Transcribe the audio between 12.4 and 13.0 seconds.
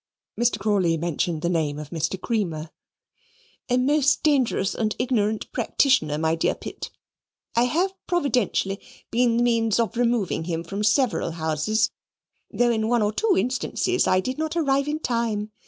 though in